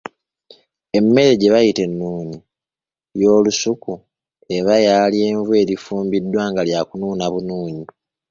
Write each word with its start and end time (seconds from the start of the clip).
Emmere 0.97 1.33
gye 1.39 1.51
bayita 1.53 1.81
ennuuni 1.87 2.35
y'olusuku 3.21 3.93
eba 4.57 4.73
ya 4.85 4.97
lyenvu 5.13 5.51
erifumbiddwa 5.61 6.43
nga 6.51 6.61
lyakunuuna 6.67 7.25
bunuunyi. 7.33 7.85